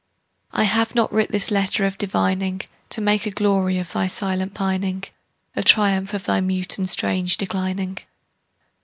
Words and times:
I 0.51 0.63
have 0.63 0.95
not 0.95 1.13
writ 1.13 1.31
this 1.31 1.51
letter 1.51 1.85
of 1.85 1.95
divining 1.95 2.61
To 2.89 3.01
make 3.01 3.27
a 3.27 3.29
glory 3.29 3.77
of 3.77 3.93
thy 3.93 4.07
silent 4.07 4.55
pining, 4.55 5.03
A 5.55 5.61
triumph 5.61 6.15
of 6.15 6.23
thy 6.23 6.41
mute 6.41 6.79
and 6.79 6.89
strange 6.89 7.37
declining. 7.37 7.99